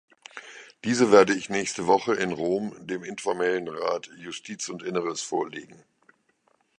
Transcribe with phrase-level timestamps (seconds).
[0.83, 5.85] Diese werde ich nächste Woche in Rom dem informellen Rat Justiz und Inneres vorlegen.